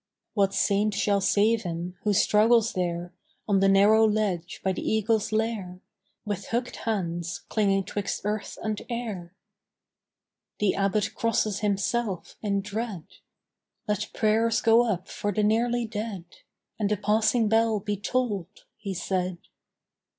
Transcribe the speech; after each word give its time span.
What 0.33 0.51
Saint 0.51 0.95
shall 0.95 1.21
save 1.21 1.61
him, 1.61 1.95
who 2.01 2.11
struggles 2.11 2.73
there 2.73 3.13
On 3.47 3.59
the 3.59 3.69
narrow 3.69 4.03
ledge 4.07 4.59
by 4.63 4.71
the 4.71 4.81
eagle's 4.81 5.31
lair, 5.31 5.79
With 6.25 6.47
hook'd 6.47 6.75
hands 6.77 7.41
clinging 7.49 7.83
'twixt 7.83 8.21
earth 8.23 8.57
and 8.63 8.81
air? 8.89 9.35
The 10.57 10.73
Abbot 10.73 11.13
crosses 11.13 11.59
himself 11.59 12.35
in 12.41 12.61
dread 12.61 13.03
"Let 13.87 14.09
prayers 14.11 14.59
go 14.59 14.87
up 14.91 15.07
for 15.07 15.31
the 15.31 15.43
nearly 15.43 15.85
dead, 15.85 16.25
And 16.79 16.89
the 16.89 16.97
passing 16.97 17.47
bell 17.47 17.79
be 17.79 17.95
tolled," 17.95 18.65
he 18.77 18.95
said. 18.95 19.37